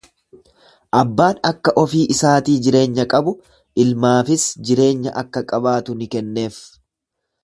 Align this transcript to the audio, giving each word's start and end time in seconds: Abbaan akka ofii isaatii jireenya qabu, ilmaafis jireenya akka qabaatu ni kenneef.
Abbaan 0.99 1.41
akka 1.49 1.73
ofii 1.81 2.01
isaatii 2.15 2.55
jireenya 2.67 3.05
qabu, 3.13 3.33
ilmaafis 3.83 4.47
jireenya 4.71 5.13
akka 5.25 5.45
qabaatu 5.53 5.97
ni 6.01 6.09
kenneef. 6.17 6.59